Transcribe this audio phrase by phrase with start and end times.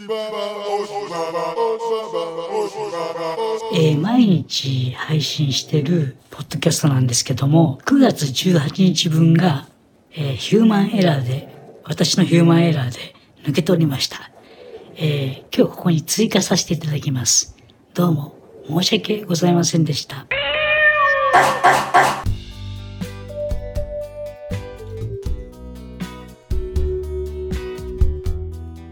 [0.00, 9.66] えー毎日配信してるポッドキャストなんですけども、9月18日分が、
[10.12, 11.48] えーヒューマンエラーで、
[11.82, 14.30] 私のヒューマンエラーで抜けておりました。
[14.94, 17.56] えー今日ここに追加させていただきます。
[17.92, 18.38] どうも
[18.68, 20.26] 申し訳ございませんでした。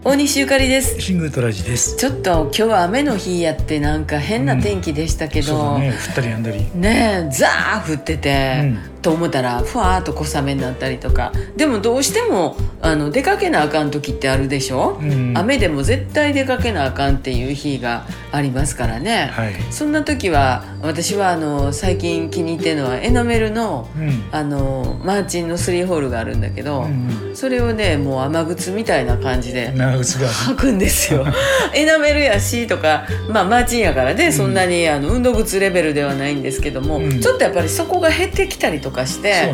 [0.06, 1.00] 大西ゆかりです。
[1.00, 1.96] シングルトラジです。
[1.96, 6.64] ちょっと今日は雨の日やってなんか変な天気でしたけど、そうだね、降ったりやんだり。
[6.76, 11.30] ねえザー降ってて、うと思ったらふわーっと小雨になったりとか。
[11.54, 15.32] でもどうしてもあの出かけなあかん時ってあるでしょ、うん。
[15.38, 19.54] 雨でも絶対出かけなあかんっていう日がありますからね、はい。
[19.70, 24.24] そんな時は私はあの最近気に入ってるのはエナメルのうん。
[24.32, 29.70] あのマーチンのスリーホールがあるんだけど、うんそれをねもう雨靴みたいな感じで。
[30.26, 31.26] 履くんですよ。
[31.74, 37.20] エナメルやしとかまあマーチンやからね、そんなにあの運動靴レベルではないんですけども、うん。
[37.20, 39.52] ちょっとやっぱり底が減ってきたりとかして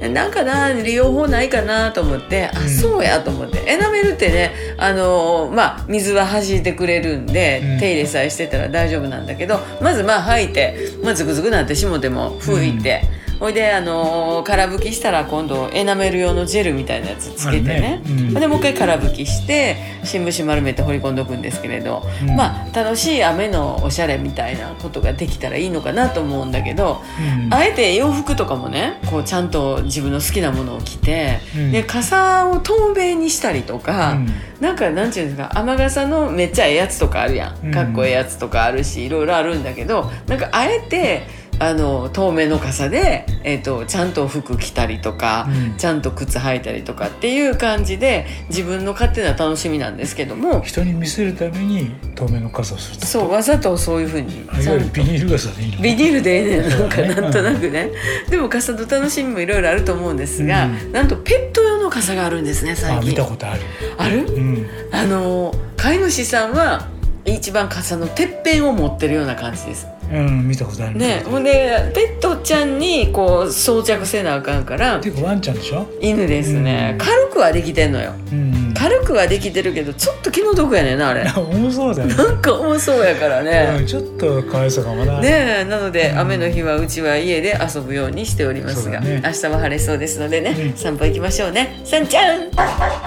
[0.00, 0.08] ね。
[0.08, 13.02] なんかな利用法ないかなと思ってあ、うんそうやと思ってエナメルってねあのまあ水は弾いてくれるんで、うん手入れさえしてたら大丈夫なんだけどまずまあ履いて、まあ、ズクズクなってしもても拭いて。
[13.40, 17.80] ほいで、あの空拭きしたら今度エナメル用のジェルみたいなやつつけてね。
[17.80, 18.02] ね。
[18.06, 18.34] うん。
[18.34, 22.36] でもう一回空拭きして新聞紙丸めて放り込んどくんですけれど、うん。
[22.36, 27.00] まあ楽しい雨のおしゃれみたいなことができたらいいのかなと思うんだけど、
[27.46, 27.54] うん。
[27.54, 31.72] あえて洋服とかもねこうちゃんと自分の好きなものを着て、うん。
[31.72, 34.28] で傘を透明にしたりとか、うん。
[34.60, 37.72] なんかなんていうんですか雨傘のめっちゃええやつとかあるやうんん。
[37.72, 53.06] かっこええやつとかあるしいろいろあるんだけどなんかあえてあの透明の傘で、えー、とちゃんと服着たりとか、うんちゃんと靴履いたりとかっていう感じで自分の勝手な楽しみなんですけども人に見せるために透明の傘をすると？
[53.06, 55.82] そうわざとそういうふうにあいわゆるビニール傘でいいの？
[55.82, 57.90] ビニールでええねんなんかなんとなくね、
[58.28, 63.60] でも傘の楽しみもいろいろあると思うんですが、うんなんとペット用の傘があるんですね最あ、見近たことある。
[63.98, 64.26] ある？
[64.26, 64.66] うん。
[64.92, 66.88] あの飼い主さんは
[67.24, 70.96] 一番傘のてっぺんを持ってるような感じですうん、見たことある。
[70.98, 75.86] ねほんでペットちゃんにこう装着せなあかんからてかワンちゃんでしょ？
[76.00, 78.74] 犬ですね、うん軽くはできてんのようん。
[78.74, 82.14] 軽くはできてるけどちょっと気の毒やねんなあれあ重そうだよね。
[82.16, 85.20] なんか重そうやからうねん、ちょっとかわいそうかもな。。
[85.20, 92.50] ねえなので雨の日はうちは家で遊ぶようにしておりますが、ね明日は晴れそうですのでね、うん散歩行きましょうねさんちゃん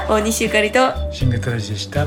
[0.07, 0.79] 大西ゆかりと
[1.11, 2.05] シングルトラジでした。